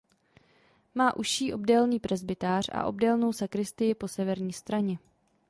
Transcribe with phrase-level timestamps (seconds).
[0.95, 4.99] Má užší obdélný presbytář a obdélnou sakristii po severní straně.